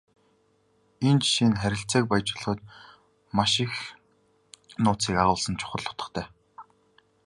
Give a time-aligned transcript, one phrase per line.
[1.07, 2.59] Энэхүү жишээ нь харилцааг баяжуулахад
[3.37, 3.73] маш их
[4.83, 6.25] нууцыг агуулсан чухал утгатай.